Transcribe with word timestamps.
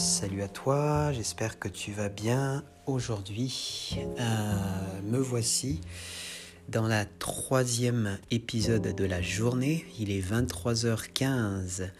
Salut 0.00 0.40
à 0.40 0.48
toi, 0.48 1.12
j'espère 1.12 1.58
que 1.58 1.68
tu 1.68 1.92
vas 1.92 2.08
bien 2.08 2.64
aujourd'hui. 2.86 3.98
Euh, 4.18 5.02
me 5.02 5.18
voici 5.18 5.82
dans 6.70 6.86
la 6.86 7.04
troisième 7.04 8.18
épisode 8.30 8.94
de 8.94 9.04
la 9.04 9.20
journée. 9.20 9.84
Il 9.98 10.10
est 10.10 10.22
23h15 10.22 11.90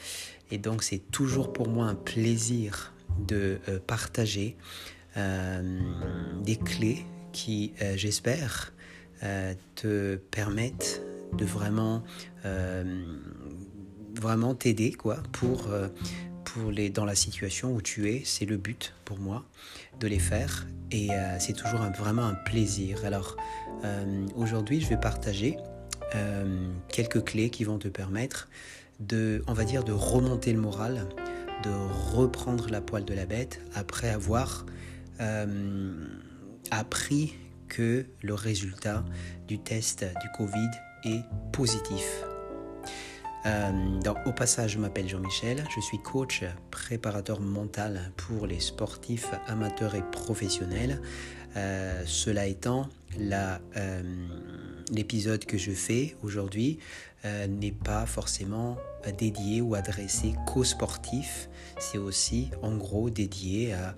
et 0.51 0.57
donc 0.57 0.83
c'est 0.83 1.11
toujours 1.11 1.53
pour 1.53 1.69
moi 1.69 1.89
un 1.89 1.95
plaisir 1.95 2.95
de 3.29 3.59
euh, 3.69 3.79
partager 3.87 4.57
euh, 5.19 5.79
des 6.43 6.57
clés 6.57 7.05
qui, 7.33 7.75
j'espère, 7.97 8.73
te 9.75 10.17
permettent 10.17 11.03
de 11.35 11.45
vraiment 11.45 12.03
vraiment 14.15 14.55
t'aider 14.55 14.93
quoi 14.93 15.19
pour 15.33 15.69
dans 16.93 17.05
la 17.05 17.15
situation 17.15 17.75
où 17.75 17.81
tu 17.81 18.11
es. 18.11 18.23
C'est 18.25 18.47
le 18.47 18.57
but 18.57 18.95
pour 19.05 19.19
moi 19.19 19.45
de 19.99 20.07
les 20.07 20.19
faire 20.19 20.67
et 20.91 21.11
euh, 21.13 21.37
c'est 21.39 21.53
toujours 21.53 21.81
vraiment 21.99 22.27
un 22.27 22.35
plaisir. 22.35 23.05
Alors 23.05 23.37
euh, 23.85 24.27
aujourd'hui, 24.35 24.81
je 24.81 24.89
vais 24.89 24.97
partager 24.97 25.57
euh, 26.15 26.69
quelques 26.89 27.25
clés 27.25 27.51
qui 27.51 27.65
vont 27.65 27.79
te 27.79 27.89
permettre 27.89 28.49
de, 28.99 29.43
on 29.47 29.53
va 29.53 29.65
dire, 29.65 29.85
de 29.85 29.93
remonter 29.93 30.53
le 30.53 30.61
moral, 30.61 31.07
de 31.65 31.71
reprendre 32.15 32.69
la 32.71 32.81
poêle 32.81 33.05
de 33.05 33.15
la 33.15 33.27
bête 33.27 33.61
après 33.75 34.09
avoir 34.09 34.67
appris 36.71 37.35
que 37.69 38.07
le 38.23 38.33
résultat 38.33 39.05
du 39.47 39.59
test 39.59 40.05
du 40.05 40.29
Covid 40.35 40.71
est 41.05 41.23
positif. 41.53 42.25
Euh, 43.47 44.01
au 44.27 44.33
passage, 44.33 44.73
je 44.73 44.79
m'appelle 44.79 45.09
Jean-Michel, 45.09 45.65
je 45.75 45.81
suis 45.81 45.99
coach 45.99 46.45
préparateur 46.71 47.41
mental 47.41 48.13
pour 48.17 48.47
les 48.47 48.61
sportifs 48.61 49.31
amateurs 49.47 49.95
et 49.95 50.03
professionnels. 50.13 51.01
Euh, 51.57 52.03
cela 52.05 52.47
étant, 52.47 52.89
euh, 53.19 54.03
l'épisode 54.93 55.45
que 55.47 55.57
je 55.57 55.73
fais 55.73 56.17
aujourd'hui 56.23 56.79
n'est 57.25 57.73
pas 57.73 58.07
forcément 58.07 58.79
dédié 59.19 59.61
ou 59.61 59.75
adressé 59.75 60.35
qu'aux 60.47 60.65
sportifs, 60.65 61.51
c'est 61.79 61.99
aussi 61.99 62.51
en 62.63 62.75
gros 62.77 63.11
dédié 63.11 63.75
à, 63.75 63.95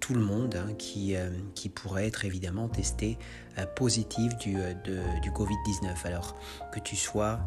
tout 0.00 0.14
le 0.14 0.20
monde 0.20 0.56
hein, 0.56 0.72
qui, 0.76 1.14
qui 1.54 1.68
pourrait 1.68 2.08
être 2.08 2.24
évidemment 2.24 2.68
testé 2.68 3.18
positif 3.76 4.36
du, 4.38 4.56
du 5.22 5.30
Covid-19. 5.30 5.94
Alors 6.06 6.34
que 6.72 6.80
tu 6.80 6.96
sois 6.96 7.38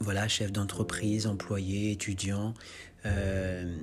voilà, 0.00 0.28
chef 0.28 0.52
d'entreprise, 0.52 1.26
employé, 1.26 1.92
étudiant, 1.92 2.54
euh, 3.04 3.76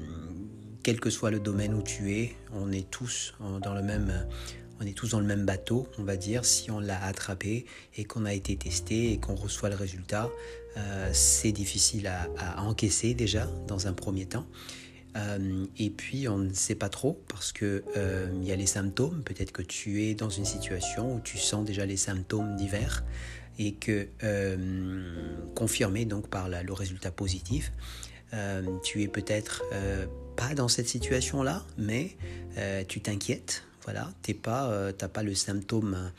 quel 0.83 0.99
que 0.99 1.09
soit 1.09 1.31
le 1.31 1.39
domaine 1.39 1.73
où 1.73 1.81
tu 1.81 2.13
es, 2.13 2.35
on 2.51 2.71
est 2.71 2.89
tous 2.89 3.33
dans 3.61 3.73
le 3.73 3.81
même, 3.81 4.27
on 4.81 4.85
est 4.85 4.93
tous 4.93 5.11
dans 5.11 5.19
le 5.19 5.25
même 5.25 5.45
bateau, 5.45 5.87
on 5.97 6.03
va 6.03 6.17
dire, 6.17 6.45
si 6.45 6.71
on 6.71 6.79
l'a 6.79 7.01
attrapé 7.03 7.65
et 7.95 8.03
qu'on 8.03 8.25
a 8.25 8.33
été 8.33 8.55
testé 8.57 9.13
et 9.13 9.17
qu'on 9.17 9.35
reçoit 9.35 9.69
le 9.69 9.75
résultat, 9.75 10.29
euh, 10.77 11.09
c'est 11.13 11.51
difficile 11.51 12.07
à, 12.07 12.61
encaisser 12.61 13.13
déjà 13.13 13.47
dans 13.67 13.87
un 13.87 13.93
premier 13.93 14.25
temps. 14.25 14.45
Euh, 15.15 15.65
et 15.77 15.89
puis 15.91 16.27
on 16.27 16.39
ne 16.39 16.53
sait 16.53 16.75
pas 16.75 16.89
trop 16.89 17.21
parce 17.27 17.51
que 17.51 17.83
il 18.35 18.43
y 18.43 18.51
a 18.51 18.55
les 18.55 18.65
symptômes. 18.65 19.23
Peut-être 19.23 19.51
que 19.51 19.61
tu 19.61 20.03
es 20.03 20.15
dans 20.15 20.29
une 20.29 20.45
situation 20.45 21.15
où 21.15 21.19
tu 21.19 21.37
sens 21.37 21.65
déjà 21.65 21.85
les 21.85 21.97
symptômes 21.97 22.55
divers 22.55 23.03
et 23.59 23.73
que 23.73 24.07
euh, 24.23 25.37
confirmé 25.55 26.05
donc 26.05 26.27
par 26.27 26.49
le 26.49 26.73
résultat 26.73 27.11
positif, 27.11 27.71
euh, 28.33 28.63
tu 28.83 29.03
es 29.03 29.07
peut-être 29.07 29.63
euh, 29.73 30.05
pas 30.35 30.55
dans 30.55 30.67
cette 30.67 30.87
situation-là, 30.87 31.63
mais 31.77 32.15
tu 32.87 33.01
t'inquiètes. 33.01 33.63
Voilà, 33.83 34.11
t'es 34.21 34.33
pas, 34.33 34.93
t'as 34.93 35.09
pas 35.09 35.23
le 35.23 35.35
symptôme 35.35 36.11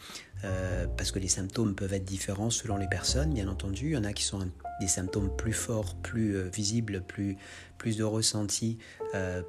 parce 0.96 1.10
que 1.10 1.18
les 1.18 1.28
symptômes 1.28 1.74
peuvent 1.74 1.94
être 1.94 2.04
différents 2.04 2.50
selon 2.50 2.76
les 2.76 2.88
personnes, 2.88 3.32
bien 3.32 3.48
entendu. 3.48 3.86
Il 3.86 3.92
y 3.92 3.96
en 3.96 4.04
a 4.04 4.12
qui 4.12 4.24
sont 4.24 4.46
des 4.80 4.88
symptômes 4.88 5.34
plus 5.36 5.52
forts, 5.52 5.94
plus 5.96 6.48
visibles, 6.50 7.02
plus, 7.02 7.36
plus 7.78 7.96
de 7.96 8.04
ressenti, 8.04 8.78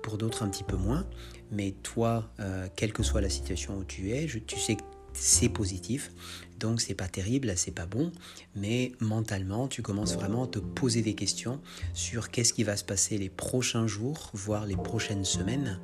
pour 0.04 0.18
d'autres 0.18 0.44
un 0.44 0.50
petit 0.50 0.64
peu 0.64 0.78
moins. 0.78 1.06
Mais 1.52 1.72
toi, 1.84 2.32
quelle 2.76 2.94
que 2.94 3.04
soit 3.04 3.22
la 3.22 3.30
situation 3.30 3.78
où 3.78 3.84
tu 3.84 4.12
es, 4.12 4.28
tu 4.46 4.60
sais 4.60 4.76
que 4.76 4.84
c'est 5.14 5.50
positif. 5.50 6.12
Donc 6.60 6.82
c'est 6.82 6.94
pas 6.94 7.08
terrible, 7.08 7.54
c'est 7.56 7.72
pas 7.72 7.86
bon, 7.86 8.12
mais 8.56 8.92
mentalement 9.00 9.68
tu 9.68 9.82
commences 9.82 10.16
vraiment 10.16 10.44
à 10.44 10.48
te 10.48 10.60
poser 10.60 11.02
des 11.02 11.16
questions 11.16 11.62
sur 11.94 12.32
qu'est-ce 12.32 12.54
qui 12.54 12.64
va 12.64 12.78
se 12.78 12.84
passer 12.84 13.18
les 13.18 13.30
prochains 13.30 13.88
jours, 13.88 14.30
voire 14.34 14.66
les 14.66 14.76
prochaines 14.78 15.26
semaines. 15.26 15.80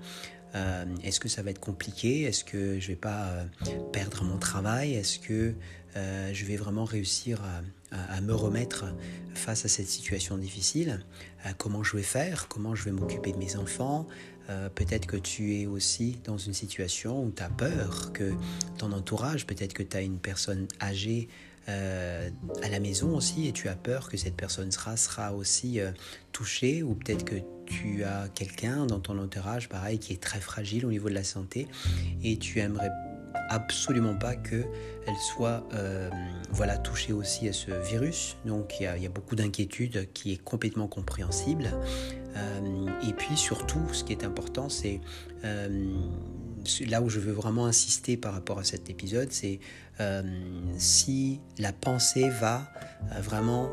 Euh, 0.56 0.86
est-ce 1.04 1.20
que 1.20 1.30
ça 1.30 1.42
va 1.42 1.52
être 1.52 1.60
compliqué? 1.60 2.24
Est-ce 2.24 2.44
que 2.44 2.80
je 2.80 2.88
vais 2.88 2.96
pas 2.96 3.28
euh, 3.28 3.46
perdre 3.92 4.24
mon 4.24 4.38
travail? 4.38 4.94
Est-ce 4.94 5.20
que 5.20 5.54
euh, 5.96 6.30
je 6.34 6.46
vais 6.46 6.56
vraiment 6.56 6.86
réussir 6.86 7.42
à, 7.92 8.16
à, 8.16 8.22
me 8.22 8.34
remettre 8.34 8.86
face 9.34 9.66
à 9.66 9.68
cette 9.68 9.88
situation 9.88 10.38
difficile? 10.38 11.00
Comment 11.58 11.84
je 11.84 11.98
vais 11.98 12.04
faire? 12.04 12.48
Comment 12.48 12.76
je 12.76 12.86
vais 12.86 12.92
m'occuper 12.92 13.32
de 13.32 13.38
mes 13.38 13.56
enfants? 13.56 14.08
Euh, 14.50 14.70
peut-être 14.70 15.06
que 15.06 15.18
tu 15.18 15.56
es 15.56 15.66
aussi 15.66 16.18
dans 16.24 16.38
une 16.38 16.54
situation 16.54 17.24
où 17.24 17.32
tu 17.32 17.44
as 17.44 17.50
peur 17.50 18.12
que 18.14 18.34
ton 18.78 18.92
entourage, 18.92 19.46
peut-être 19.46 19.74
que 19.74 19.84
tu 19.84 19.96
as 19.96 20.02
une 20.02 20.18
personne 20.18 20.68
âgée 20.82 21.30
euh, 21.70 22.30
à 22.64 22.70
la 22.70 22.80
maison 22.80 23.16
aussi 23.16 23.48
et 23.48 23.52
tu 23.52 23.70
as 23.70 23.76
peur 23.76 24.10
que 24.10 24.18
cette 24.18 24.36
personne 24.36 24.72
sera, 24.72 25.34
aussi 25.34 25.80
euh, 25.80 25.92
touchée 26.32 26.82
ou 26.82 26.96
peut-être 26.96 27.24
que 27.24 27.36
tu 27.66 28.04
as 28.04 28.28
quelqu'un 28.30 28.86
dans 28.86 29.00
ton 29.00 29.18
entourage, 29.20 29.70
pareil, 29.70 30.00
qui 30.00 30.14
est 30.14 30.22
très 30.22 30.42
fragile 30.42 30.86
au 30.86 30.90
niveau 30.90 31.08
de 31.08 31.14
la 31.14 31.24
santé 31.24 31.68
et 32.24 32.38
tu 32.38 32.60
aimerais 32.60 32.90
absolument 33.50 34.16
pas 34.16 34.36
qu'elle 34.36 34.66
soit 35.34 35.68
voilà, 36.52 36.78
touchée 36.78 37.14
aussi 37.14 37.48
à 37.48 37.54
ce 37.54 37.72
virus. 37.90 38.38
Donc 38.46 38.80
il 38.80 38.84
y 38.84 38.88
a, 38.88 38.98
il 38.98 39.04
y 39.04 39.06
a 39.06 39.10
beaucoup 39.10 39.36
d'inquiétudes 39.36 40.10
qui 40.14 40.34
est 40.34 40.44
complètement 40.44 40.88
compréhensible. 40.88 41.70
Euh, 42.36 42.88
et 43.08 43.14
puis 43.14 43.38
surtout, 43.38 43.82
ce 43.92 44.04
qui 44.04 44.14
est 44.14 44.24
important, 44.24 44.70
c'est 44.70 45.02
euh, 45.44 45.94
là 46.88 47.02
où 47.02 47.10
je 47.10 47.20
veux 47.20 47.32
vraiment 47.32 47.66
insister 47.66 48.18
par 48.18 48.34
rapport 48.34 48.60
à 48.60 48.64
cet 48.64 48.90
épisode, 48.90 49.32
c'est 49.32 49.60
euh, 50.00 50.24
si 50.78 51.40
la 51.58 51.74
pensée 51.74 52.30
va 52.30 52.72
vraiment 53.20 53.70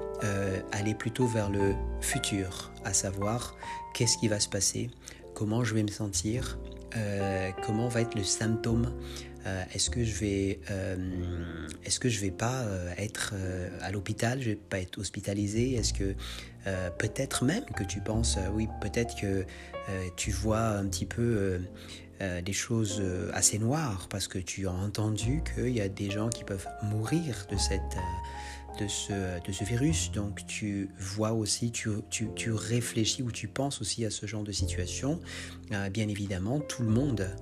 aller 0.72 0.94
plutôt 0.94 1.26
vers 1.26 1.50
le 1.50 1.74
futur, 2.00 2.72
à 2.84 2.92
savoir 2.92 3.54
qu'est-ce 3.94 4.16
qui 4.18 4.28
va 4.28 4.40
se 4.40 4.48
passer, 4.48 4.90
comment 5.34 5.64
je 5.64 5.74
vais 5.74 5.82
me 5.82 5.90
sentir, 5.90 6.58
comment 7.64 7.88
va 7.88 8.00
être 8.00 8.14
le 8.14 8.24
symptôme 8.24 8.90
euh, 9.48 9.64
est-ce 9.72 9.88
que 9.90 10.04
je 10.04 10.14
vais, 10.18 10.60
euh, 10.70 10.96
est-ce 11.84 11.98
que 11.98 12.08
je 12.08 12.20
vais 12.20 12.30
pas 12.30 12.62
euh, 12.62 12.92
être 12.98 13.34
à 13.80 13.90
l'hôpital, 13.90 14.40
je 14.40 14.50
vais 14.50 14.56
pas 14.56 14.78
être 14.78 14.98
hospitalisé 14.98 15.74
Est-ce 15.74 15.92
que 15.92 16.14
peut-être 16.98 17.46
même 17.46 17.64
que 17.76 17.82
tu 17.82 18.00
penses, 18.00 18.38
oui, 18.52 18.68
peut-être 18.82 19.18
que 19.18 19.46
tu 20.16 20.30
vois 20.30 20.60
un 20.60 20.86
petit 20.86 21.06
peu 21.06 21.62
des 22.20 22.52
choses 22.52 23.02
assez 23.32 23.58
noires 23.58 24.06
parce 24.10 24.28
que 24.28 24.38
tu 24.38 24.66
as 24.66 24.72
entendu 24.72 25.42
qu'il 25.54 25.70
y 25.70 25.80
a 25.80 25.88
des 25.88 26.10
gens 26.10 26.28
qui 26.28 26.44
peuvent 26.44 26.68
mourir 26.82 27.46
de 27.50 27.56
cette 27.56 27.96
de 28.78 28.86
ce, 28.86 29.42
de 29.46 29.50
ce 29.50 29.64
virus. 29.64 30.12
Donc 30.12 30.46
tu 30.46 30.90
vois 30.98 31.32
aussi, 31.32 31.70
tu, 31.70 31.88
tu, 32.10 32.28
tu, 32.36 32.52
réfléchis 32.52 33.22
ou 33.22 33.32
tu 33.32 33.48
penses 33.48 33.80
aussi 33.80 34.04
à 34.04 34.10
ce 34.10 34.26
genre 34.26 34.44
de 34.44 34.52
situation. 34.52 35.20
bien 35.70 36.06
évidemment, 36.06 36.60
tout 36.60 36.82
le 36.82 36.90
monde 36.90 37.34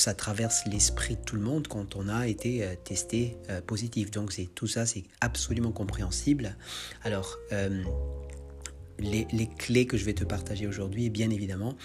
ça 0.00 0.14
traverse 0.14 0.64
l'esprit 0.66 1.16
de 1.16 1.22
tout 1.22 1.36
le 1.36 1.42
monde 1.42 1.68
quand 1.68 1.96
on 1.96 2.08
a 2.08 2.26
été 2.26 2.64
euh, 2.64 2.74
testé 2.84 3.36
euh, 3.50 3.60
positif. 3.60 4.10
Donc 4.10 4.32
tout 4.54 4.66
ça, 4.66 4.86
c'est 4.86 5.04
absolument 5.20 5.72
compréhensible. 5.72 6.56
Alors 7.02 7.38
euh, 9.00 9.24
les, 9.32 9.48
clés 9.58 9.86
que 9.86 9.96
je 9.96 10.04
vais 10.04 10.14
te 10.14 10.24
partager 10.24 10.66
aujourd'hui, 10.66 11.10
bien 11.10 11.30
évidemment, 11.30 11.76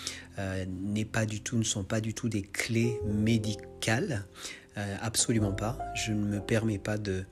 n'est 0.67 1.05
pas 1.05 1.25
du 1.25 1.41
tout, 1.41 1.57
ne 1.57 1.63
sont 1.63 1.83
pas 1.83 2.01
du 2.01 2.13
tout 2.13 2.29
des 2.29 2.41
clés 2.41 2.99
médicales. 3.05 4.25
Euh, 4.77 4.95
absolument 5.01 5.51
pas. 5.51 5.77
Je 5.95 6.13
ne 6.13 6.23
me 6.23 6.39
permets 6.39 6.77
pas 6.77 6.97
de, 6.97 7.25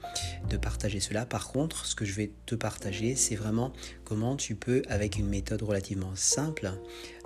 partager 0.61 0.99
cela. 0.99 1.25
Par 1.25 1.47
contre, 1.47 1.85
ce 1.85 1.95
que 1.95 2.03
je 2.03 2.13
vais 2.13 2.31
te 2.45 2.53
partager, 2.53 3.15
c'est 3.15 3.35
vraiment 3.35 3.71
comment 4.03 4.35
tu 4.35 4.55
peux, 4.55 4.81
avec 4.89 5.17
une 5.17 5.27
méthode 5.27 5.61
relativement 5.61 6.11
simple, 6.15 6.73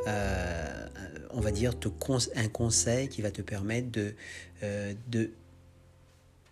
euh, 0.08 0.88
on 1.32 1.42
va 1.42 1.52
dire 1.52 1.80
te 1.80 1.88
un 2.36 2.48
conseil 2.48 3.08
qui 3.08 3.24
va 3.24 3.32
te 3.32 3.42
permettre 3.42 4.00
euh, 4.62 4.94
de 5.08 5.32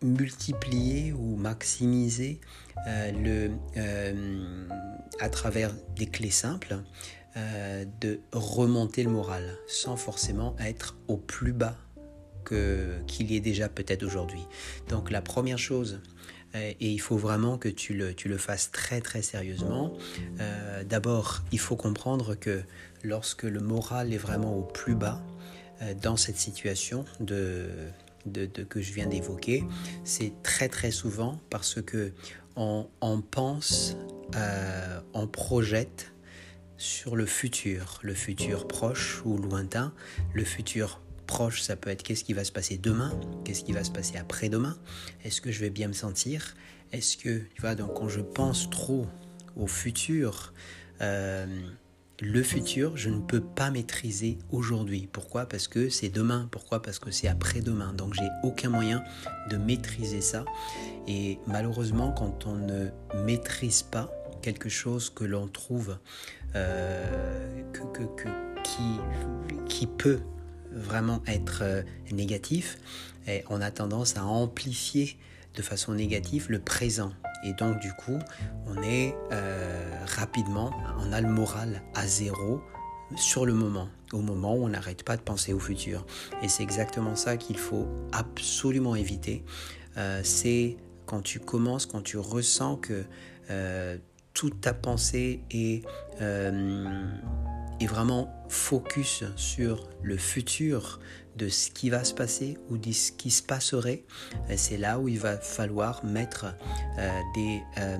multiplier 0.01 1.13
ou 1.13 1.36
maximiser 1.36 2.39
le, 2.88 3.51
à 5.19 5.30
travers 5.30 5.74
des 5.95 6.07
clés 6.07 6.31
simples. 6.31 6.77
de 7.36 8.19
remonter 8.33 9.03
le 9.03 9.09
moral 9.09 9.57
sans 9.68 9.95
forcément 9.95 10.56
être 10.59 10.98
au 11.07 11.18
plus 11.18 11.53
bas 11.53 11.77
qu'il 12.45 13.31
y 13.31 13.36
ait 13.36 13.39
déjà 13.39 13.69
peut-être 13.69 14.03
aujourd'hui. 14.03 14.44
Donc 14.89 15.12
la 15.12 15.21
première 15.21 15.59
chose 15.59 16.01
et 16.53 16.92
il 16.92 17.00
faut 17.00 17.15
vraiment 17.18 17.57
que 17.57 17.69
tu 17.69 17.94
le, 17.94 18.13
tu 18.13 18.27
le 18.27 18.38
fasses 18.38 18.71
très 18.71 19.00
très 19.00 19.21
sérieusement. 19.21 19.94
D'abord, 20.89 21.42
il 21.51 21.59
faut 21.59 21.77
comprendre 21.77 22.36
que 22.36 22.62
lorsque 23.03 23.44
le 23.44 23.59
moral 23.59 24.13
est 24.13 24.18
vraiment 24.18 24.56
au 24.57 24.63
plus 24.63 24.95
bas 24.95 25.21
dans 26.01 26.18
cette 26.18 26.38
situation 26.38 27.06
de, 27.19 27.69
de, 28.25 28.45
que 28.45 28.81
je 28.81 28.94
viens 28.94 29.07
d'évoquer, 29.07 29.63
c'est 30.03 30.33
très 30.44 30.69
très 30.69 30.91
souvent 30.91 31.39
parce 31.50 31.81
que 31.81 32.13
on, 32.56 32.88
pense, 33.31 33.95
on 35.13 35.27
projette 35.27 36.12
sur 36.77 37.15
le 37.15 37.25
futur, 37.25 38.00
le 38.01 38.13
futur 38.13 38.68
proche 38.68 39.21
ou 39.25 39.38
lointain, 39.38 39.94
le 40.33 40.44
futur 40.44 41.01
proche, 41.27 41.62
ça 41.62 41.75
peut 41.75 41.89
être 41.89 42.03
qu'est-ce 42.03 42.23
qui 42.23 42.33
va 42.33 42.44
se 42.44 42.51
passer 42.51 42.77
demain, 42.77 43.18
qu'est-ce 43.45 43.63
qui 43.63 43.71
va 43.71 43.83
se 43.83 43.91
passer 43.91 44.18
après-demain, 44.18 44.77
est-ce 45.24 45.41
que 45.41 45.51
je 45.51 45.59
vais 45.62 45.69
bien 45.69 45.88
me 45.88 45.94
sentir, 45.94 46.56
est-ce 46.91 47.17
que, 47.17 47.39
tu 47.56 47.62
vois, 47.62 47.75
donc 47.75 47.94
quand 47.94 48.09
je 48.09 48.19
pense 48.19 48.69
trop 48.69 49.07
au 49.56 49.67
futur, 49.67 50.53
euh, 51.01 51.45
le 52.21 52.44
futur, 52.44 52.95
je 52.95 53.09
ne 53.09 53.19
peux 53.19 53.41
pas 53.41 53.71
maîtriser 53.71 54.38
aujourd'hui. 54.51 55.09
Pourquoi? 55.12 55.47
Parce 55.47 55.68
que 55.68 55.89
c'est 55.89 56.09
demain. 56.09 56.47
Pourquoi? 56.51 56.79
Parce 56.81 57.00
que 57.00 57.09
c'est 57.09 57.27
après-demain. 57.27 57.94
Donc 57.94 58.13
j'ai 58.13 58.29
aucun 58.44 58.69
moyen 58.69 59.03
de 59.50 59.57
maîtriser 59.57 60.21
ça. 60.21 60.45
Et 61.07 61.39
malheureusement, 61.47 62.12
quand 62.12 62.45
on 62.45 62.56
ne 62.56 62.89
maîtrise 63.25 63.81
pas 63.81 64.12
quelque 64.44 64.69
chose 64.69 65.09
que 65.09 65.23
l'on 65.23 65.47
trouve 65.47 65.97
euh, 66.56 67.63
qui, 69.67 69.88
peut 69.88 70.19
vraiment 70.71 71.24
être 71.25 71.62
euh, 71.63 71.81
négatif, 72.12 72.77
et 73.27 73.44
on 73.50 73.62
a 73.62 73.71
tendance 73.71 74.15
à 74.15 74.25
amplifier 74.25 75.17
de 75.56 75.62
façon 75.63 75.94
négative 75.94 76.47
le 76.50 76.59
présent. 76.59 77.12
Et 77.43 77.53
donc 77.53 77.79
du 77.79 77.93
coup, 77.93 78.19
on 78.67 78.81
est 78.81 79.15
euh, 79.31 79.91
rapidement, 80.17 80.71
on 80.99 81.11
a 81.11 81.21
le 81.21 81.29
moral 81.29 81.81
à 81.95 82.05
zéro 82.07 82.61
sur 83.15 83.45
le 83.45 83.53
moment, 83.53 83.89
au 84.13 84.21
moment 84.21 84.55
où 84.55 84.63
on 84.63 84.69
n'arrête 84.69 85.03
pas 85.03 85.17
de 85.17 85.21
penser 85.21 85.53
au 85.53 85.59
futur. 85.59 86.05
Et 86.41 86.47
c'est 86.47 86.63
exactement 86.63 87.15
ça 87.15 87.38
qu'il 87.38 87.57
faut 87.57 87.88
absolument 88.13 88.95
éviter. 88.95 89.43
c'est 90.23 90.77
quand 91.05 91.21
tu 91.21 91.39
commences, 91.39 91.85
quand 91.85 92.01
tu 92.01 92.17
ressens 92.17 92.77
que 92.77 93.03
toute 94.33 94.61
ta 94.61 94.73
pensée 94.73 95.43
est, 95.51 95.85
euh, 96.21 97.05
vraiment 97.85 98.33
focus 98.49 99.23
sur 99.35 99.89
le 100.01 100.17
futur 100.17 100.99
de 101.35 101.47
ce 101.47 101.71
qui 101.71 101.89
va 101.89 102.03
se 102.03 102.13
passer 102.13 102.57
ou 102.69 102.77
de 102.77 102.91
ce 102.91 103.11
qui 103.11 103.31
se 103.31 103.41
passerait, 103.41 104.03
c'est 104.55 104.77
là 104.77 104.99
où 104.99 105.07
il 105.07 105.19
va 105.19 105.37
falloir 105.37 106.03
mettre 106.03 106.53
euh, 106.99 107.19
des, 107.35 107.61
euh, 107.77 107.97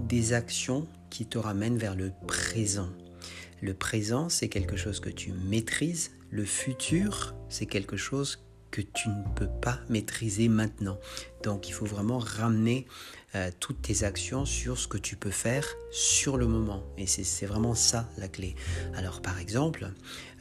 des 0.00 0.32
actions 0.32 0.86
qui 1.10 1.26
te 1.26 1.38
ramènent 1.38 1.78
vers 1.78 1.94
le 1.94 2.12
présent. 2.26 2.88
Le 3.60 3.74
présent, 3.74 4.28
c'est 4.28 4.48
quelque 4.48 4.76
chose 4.76 5.00
que 5.00 5.10
tu 5.10 5.32
maîtrises. 5.32 6.12
Le 6.30 6.44
futur, 6.44 7.34
c'est 7.48 7.66
quelque 7.66 7.96
chose 7.96 8.38
que 8.70 8.80
tu 8.80 9.08
ne 9.08 9.22
peux 9.34 9.48
pas 9.60 9.78
maîtriser 9.88 10.48
maintenant. 10.48 10.98
Donc 11.42 11.68
il 11.68 11.72
faut 11.72 11.86
vraiment 11.86 12.18
ramener 12.18 12.86
euh, 13.34 13.50
toutes 13.60 13.82
tes 13.82 14.04
actions 14.04 14.44
sur 14.44 14.78
ce 14.78 14.88
que 14.88 14.98
tu 14.98 15.16
peux 15.16 15.30
faire 15.30 15.66
sur 15.90 16.36
le 16.36 16.46
moment. 16.46 16.82
Et 16.96 17.06
c'est 17.06 17.46
vraiment 17.46 17.74
ça 17.74 18.08
la 18.18 18.28
clé. 18.28 18.54
Alors 18.94 19.20
par 19.22 19.38
exemple, 19.38 19.90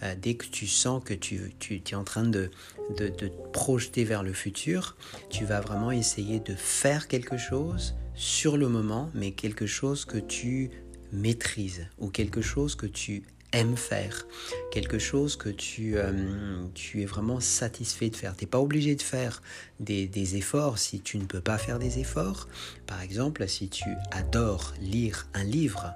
euh, 0.04 0.16
dès 0.20 0.36
que 0.36 0.46
tu 0.46 0.68
sens 0.68 1.04
que 1.04 1.14
tu, 1.14 1.54
es 1.70 1.96
en 1.96 2.04
train 2.04 2.24
de, 2.24 2.50
de, 2.98 3.10
de 3.10 3.28
te 3.28 3.52
projeter 3.52 4.04
vers 4.04 4.24
le 4.24 4.34
futur, 4.34 4.96
tu 5.30 5.46
vas 5.46 5.62
vraiment 5.62 5.92
essayer 5.92 6.40
de 6.40 6.56
faire 6.56 7.08
quelque 7.08 7.38
chose 7.38 7.96
sur 8.16 8.58
le 8.58 8.68
moment, 8.68 9.12
mais 9.14 9.32
quelque 9.32 9.68
chose 9.68 10.06
que 10.06 10.18
tu 10.18 10.72
maîtrises 11.12 11.88
ou 12.00 12.10
quelque 12.10 12.42
chose 12.42 12.76
que 12.76 12.86
tu 12.86 13.24
aimes 13.54 13.78
faire, 13.78 14.28
quelque 14.72 15.00
chose 15.00 15.36
que 15.38 15.50
tu, 15.50 15.98
euh, 15.98 16.64
tu 16.74 17.02
es 17.02 17.06
vraiment 17.06 17.40
satisfait 17.40 18.10
de 18.10 18.16
faire. 18.16 18.36
Tu 18.36 18.44
n'es 18.44 18.50
pas 18.50 18.60
obligé 18.60 18.96
de 18.96 19.02
faire 19.02 19.42
des, 19.80 20.08
des, 20.08 20.36
efforts 20.36 20.78
si 20.78 21.00
tu 21.00 21.18
ne 21.18 21.26
peux 21.26 21.42
pas 21.42 21.58
faire 21.58 21.80
des 21.80 22.00
efforts. 22.00 22.48
Par 22.86 23.02
exemple, 23.02 23.48
si 23.48 23.70
tu 23.70 23.90
adores 24.12 24.74
lire 24.82 25.28
un 25.34 25.44
livre, 25.44 25.94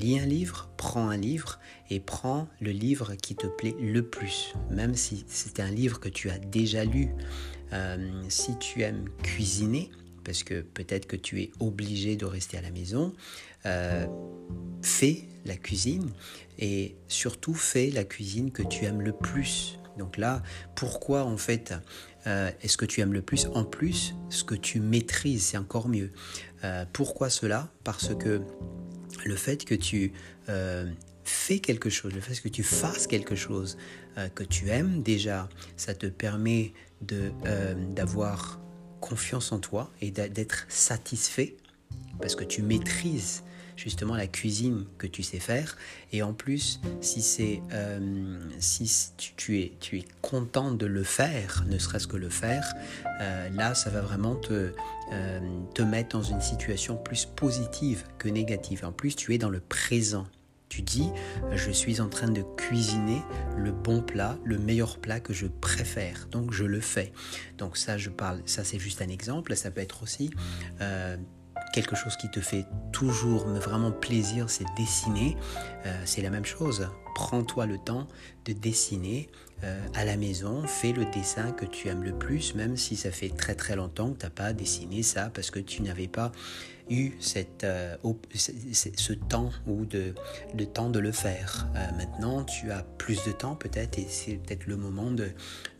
lis 0.00 0.18
un 0.18 0.26
livre, 0.26 0.68
prends 0.76 1.08
un 1.08 1.16
livre 1.16 1.60
et 1.90 2.00
prends 2.00 2.48
le 2.60 2.70
livre 2.70 3.14
qui 3.14 3.36
te 3.36 3.46
plaît 3.46 3.76
le 3.80 4.02
plus. 4.02 4.54
Même 4.70 4.94
si 4.94 5.24
c'est 5.28 5.60
un 5.60 5.70
livre 5.70 6.00
que 6.00 6.08
tu 6.08 6.30
as 6.30 6.38
déjà 6.38 6.84
lu, 6.84 7.10
euh, 7.72 8.22
si 8.28 8.58
tu 8.58 8.82
aimes 8.82 9.08
cuisiner, 9.22 9.90
parce 10.24 10.42
que 10.42 10.62
peut-être 10.62 11.06
que 11.06 11.16
tu 11.16 11.42
es 11.42 11.50
obligé 11.60 12.16
de 12.16 12.24
rester 12.24 12.56
à 12.56 12.62
la 12.62 12.70
maison, 12.70 13.14
euh, 13.66 14.06
fais 14.82 15.24
la 15.44 15.56
cuisine 15.56 16.10
et 16.58 16.96
surtout 17.08 17.54
fais 17.54 17.90
la 17.90 18.04
cuisine 18.04 18.50
que 18.50 18.62
tu 18.62 18.84
aimes 18.84 19.02
le 19.02 19.12
plus. 19.12 19.78
Donc 19.98 20.16
là, 20.16 20.42
pourquoi 20.74 21.24
en 21.24 21.36
fait 21.36 21.74
euh, 22.26 22.50
est-ce 22.62 22.76
que 22.76 22.84
tu 22.84 23.00
aimes 23.00 23.12
le 23.12 23.22
plus 23.22 23.46
En 23.54 23.64
plus, 23.64 24.14
ce 24.30 24.44
que 24.44 24.54
tu 24.54 24.80
maîtrises, 24.80 25.46
c'est 25.46 25.56
encore 25.56 25.88
mieux. 25.88 26.10
Euh, 26.64 26.84
pourquoi 26.92 27.30
cela? 27.30 27.70
Parce 27.84 28.14
que 28.14 28.42
le 29.24 29.36
fait 29.36 29.64
que 29.64 29.74
tu 29.74 30.12
fais 31.24 31.58
quelque 31.58 31.88
chose, 31.88 32.12
le 32.12 32.20
fait 32.20 32.38
que 32.40 32.48
tu 32.48 32.62
fasses 32.62 33.06
quelque 33.06 33.34
chose 33.34 33.78
que 34.34 34.44
tu 34.44 34.68
aimes 34.68 35.02
déjà, 35.02 35.48
ça 35.76 35.94
te 35.94 36.06
permet 36.06 36.72
d'avoir 37.00 38.60
confiance 39.04 39.52
en 39.52 39.58
toi 39.58 39.90
et 40.00 40.10
d'être 40.10 40.64
satisfait 40.70 41.56
parce 42.20 42.34
que 42.34 42.44
tu 42.44 42.62
maîtrises 42.62 43.42
justement 43.76 44.16
la 44.16 44.26
cuisine 44.26 44.86
que 44.96 45.06
tu 45.06 45.22
sais 45.22 45.40
faire. 45.40 45.76
Et 46.12 46.22
en 46.22 46.32
plus 46.32 46.80
si 47.02 47.20
c'est 47.20 47.60
euh, 47.72 48.38
si 48.60 49.10
tu, 49.36 49.60
es 49.60 49.72
tu 49.78 49.98
es 49.98 50.04
content 50.22 50.70
de 50.70 50.86
le 50.86 51.02
faire 51.02 51.64
ne 51.68 51.76
serait-ce 51.76 52.06
que 52.06 52.16
le 52.16 52.30
faire 52.30 52.72
euh, 53.20 53.50
là 53.50 53.74
ça 53.74 53.90
va 53.90 54.00
vraiment 54.00 54.36
te 54.36 54.72
euh, 55.12 55.40
te 55.74 55.82
mettre 55.82 56.16
dans 56.16 56.22
une 56.22 56.40
situation 56.40 56.96
plus 56.96 57.26
positive 57.26 58.04
que 58.16 58.30
négative. 58.30 58.86
En 58.86 58.92
plus 58.92 59.16
tu 59.16 59.34
es 59.34 59.38
dans 59.38 59.50
le 59.50 59.60
présent 59.60 60.26
dis, 60.82 61.10
je 61.52 61.70
suis 61.70 62.00
en 62.00 62.08
train 62.08 62.28
de 62.28 62.42
cuisiner 62.56 63.22
le 63.56 63.72
bon 63.72 64.02
plat, 64.02 64.38
le 64.44 64.58
meilleur 64.58 64.98
plat 64.98 65.20
que 65.20 65.32
je 65.32 65.46
préfère. 65.46 66.28
Donc 66.30 66.52
je 66.52 66.64
le 66.64 66.80
fais. 66.80 67.12
Donc 67.58 67.76
ça, 67.76 67.98
je 67.98 68.10
parle, 68.10 68.42
ça 68.46 68.64
c'est 68.64 68.78
juste 68.78 69.02
un 69.02 69.08
exemple. 69.08 69.54
Ça 69.56 69.70
peut 69.70 69.80
être 69.80 70.02
aussi 70.02 70.30
euh, 70.80 71.16
quelque 71.72 71.96
chose 71.96 72.16
qui 72.16 72.30
te 72.30 72.40
fait 72.40 72.66
toujours 72.92 73.46
vraiment 73.46 73.90
plaisir, 73.90 74.48
c'est 74.48 74.66
dessiner. 74.76 75.36
Euh, 75.86 76.02
c'est 76.04 76.22
la 76.22 76.30
même 76.30 76.44
chose. 76.44 76.88
Prends-toi 77.14 77.66
le 77.66 77.78
temps 77.78 78.06
de 78.44 78.52
dessiner 78.52 79.28
euh, 79.62 79.80
à 79.94 80.04
la 80.04 80.16
maison. 80.16 80.66
Fais 80.66 80.92
le 80.92 81.04
dessin 81.06 81.52
que 81.52 81.64
tu 81.64 81.88
aimes 81.88 82.02
le 82.02 82.12
plus, 82.12 82.54
même 82.54 82.76
si 82.76 82.96
ça 82.96 83.10
fait 83.10 83.28
très 83.28 83.54
très 83.54 83.76
longtemps 83.76 84.12
que 84.12 84.18
tu 84.18 84.26
n'as 84.26 84.30
pas 84.30 84.52
dessiné 84.52 85.02
ça 85.02 85.30
parce 85.34 85.50
que 85.50 85.58
tu 85.58 85.82
n'avais 85.82 86.08
pas 86.08 86.32
eu 86.90 87.12
cette, 87.20 87.64
euh, 87.64 87.96
ce 88.34 89.12
temps 89.12 89.50
ou 89.66 89.84
de, 89.84 90.14
le 90.56 90.66
temps 90.66 90.90
de 90.90 90.98
le 90.98 91.12
faire. 91.12 91.68
maintenant, 91.96 92.44
tu 92.44 92.70
as 92.70 92.82
plus 92.82 93.24
de 93.24 93.32
temps 93.32 93.56
peut-être 93.56 93.98
et 93.98 94.06
c'est 94.08 94.34
peut-être 94.34 94.66
le 94.66 94.76
moment 94.76 95.10
de, 95.10 95.30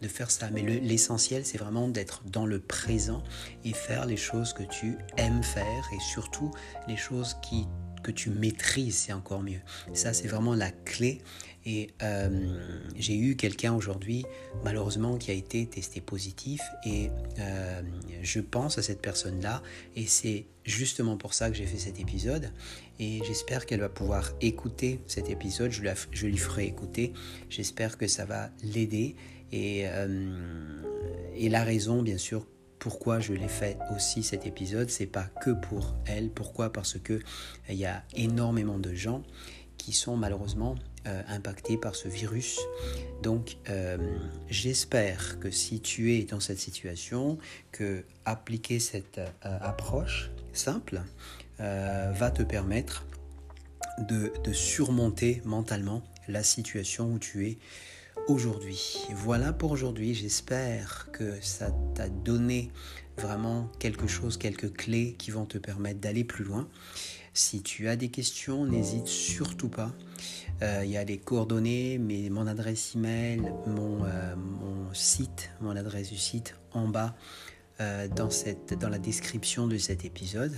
de 0.03 0.09
faire 0.09 0.31
ça. 0.31 0.49
Mais 0.51 0.63
l'essentiel, 0.63 1.45
c'est 1.45 1.59
vraiment 1.59 1.89
d'être 1.89 2.23
dans 2.25 2.47
le 2.47 2.59
présent 2.59 3.23
et 3.65 3.73
faire 3.73 4.07
les 4.07 4.17
choses 4.17 4.53
que 4.53 4.63
tu 4.63 4.97
aimes 5.17 5.43
faire 5.43 5.85
et 5.95 6.01
surtout 6.01 6.51
les 6.89 6.97
choses 6.97 7.37
qui 7.43 7.67
que 8.05 8.13
tu 8.13 8.31
maîtrises, 8.31 8.97
c'est 8.97 9.13
encore 9.13 9.43
mieux. 9.43 9.61
Ça, 9.95 10.13
c'est 10.13 10.29
vraiment 10.29 10.55
la 10.55 10.71
clé. 10.71 11.23
Et 11.67 11.91
euh, 12.03 12.59
j'ai 12.97 13.17
eu 13.17 13.37
quelqu'un 13.37 13.73
aujourd'hui, 13.75 14.25
malheureusement, 14.65 15.17
qui 15.17 15.31
a 15.31 15.35
été 15.35 15.67
testé 15.67 16.01
positif. 16.01 16.61
Et 16.85 17.11
euh, 17.39 17.83
je 18.23 18.41
pense 18.41 18.79
à 18.79 18.83
cette 18.83 19.01
personne-là. 19.01 19.63
Et 19.97 20.07
c'est 20.07 20.47
justement 20.65 21.17
pour 21.17 21.35
ça 21.35 21.51
que 21.51 21.57
j'ai 21.57 21.67
fait 21.67 21.79
cet 21.79 22.01
épisode. 22.01 22.51
Et 23.01 23.21
j'espère 23.27 23.67
qu'elle 23.67 23.81
va 23.81 23.89
pouvoir 23.89 24.33
écouter 24.41 25.01
cet 25.07 25.31
épisode. 25.31 25.71
Je, 25.71 26.27
lui 26.27 26.37
ferai 26.37 26.67
écouter. 26.67 27.13
J'espère 27.49 27.97
que 27.97 28.07
ça 28.07 28.25
va 28.25 28.51
l'aider. 28.63 29.17
Et, 29.53 29.83
euh, 29.87 30.83
et 31.35 31.49
la 31.49 31.65
raison, 31.65 32.03
bien 32.03 32.19
sûr, 32.19 32.47
pourquoi 32.79 33.19
je 33.19 33.33
l'ai 33.33 33.49
fait 33.49 33.79
aussi 33.97 34.23
cet 34.23 34.47
épisode, 34.47 34.91
c'est 34.91 35.07
pas 35.07 35.25
que 35.25 35.51
pour 35.51 35.95
elle. 36.05 36.29
Pourquoi? 36.29 36.71
Parce 36.71 36.99
que 36.99 37.19
il 37.71 37.77
y 37.77 37.87
a 37.87 38.05
énormément 38.15 38.79
de 38.79 38.93
gens 38.93 39.23
qui 39.79 39.93
sont 39.93 40.19
malheureusement 40.19 40.75
euh, 41.07 41.23
impactés 41.29 41.77
par 41.77 41.95
ce 41.95 42.09
virus. 42.09 42.61
Donc 43.23 43.57
euh, 43.69 43.99
j'espère 44.49 45.39
que 45.39 45.51
si 45.51 45.81
tu 45.81 46.15
es 46.15 46.25
dans 46.25 46.41
cette 46.41 46.59
situation, 46.59 47.39
que 47.73 48.05
appliquer 48.25 48.81
cette 48.81 49.19
euh, 49.19 49.59
approche 49.61 50.31
simple 50.53 51.03
va 51.59 52.31
te 52.33 52.43
permettre 52.43 53.07
de 54.09 54.53
surmonter 54.53 55.41
mentalement 55.45 56.03
la 56.27 56.43
situation 56.43 57.13
où 57.13 57.19
tu 57.19 57.49
es 57.49 57.59
aujourd'hui. 58.29 59.07
Voilà 59.11 59.53
pour 59.53 59.71
aujourd'hui. 59.71 60.15
J'espère 60.15 61.09
que 61.13 61.41
ça 61.41 61.71
t'a 61.95 62.09
donné 62.09 62.71
vraiment 63.19 63.71
quelque 63.79 64.07
chose, 64.07 64.37
quelques 64.37 64.73
clés 64.73 65.15
qui 65.19 65.31
vont 65.31 65.45
te 65.45 65.59
permettre 65.59 66.01
d'aller 66.01 66.25
plus 66.25 66.45
loin. 66.45 66.69
Si 67.35 67.63
tu 67.63 67.89
as 67.89 67.97
des 67.97 68.11
questions, 68.11 68.65
n'hésite 68.65 69.09
surtout 69.09 69.69
pas. 69.69 69.93
Euh, 70.63 70.83
il 70.85 70.91
y 70.93 70.97
a 70.97 71.03
les 71.03 71.19
coordonnées, 71.19 71.99
mais 71.99 72.31
mon 72.31 72.47
adresse 72.47 72.95
email, 72.95 73.53
mon, 73.67 74.05
euh, 74.05 74.37
mon 74.37 74.95
site, 74.95 75.51
mon 75.61 75.75
adresse 75.75 76.11
du 76.11 76.17
site 76.17 76.55
en 76.73 76.87
bas 76.87 77.17
euh, 77.81 78.07
dans, 78.07 78.29
dans 78.79 78.89
la 78.89 79.01
description 79.01 79.67
de 79.67 79.77
cet 79.79 80.05
épisode. 80.05 80.57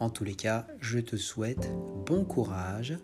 En 0.00 0.10
tous 0.10 0.24
les 0.24 0.34
cas, 0.34 0.66
je 0.80 0.98
te 0.98 1.16
souhaite 1.16 1.70
bon 2.06 2.24
courage 2.24 2.98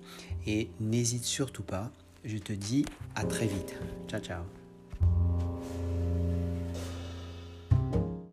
et 0.44 0.68
n'hésite 0.80 1.24
surtout 1.24 1.62
pas. 1.62 1.92
Je 2.24 2.38
te 2.38 2.52
dis 2.52 2.84
à 3.14 3.24
très 3.24 3.46
vite. 3.46 3.76
Ciao 4.08 4.20
ciao. 4.20 4.65